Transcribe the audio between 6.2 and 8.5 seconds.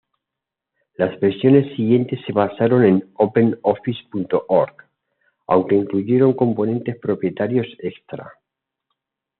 componentes propietarios extra.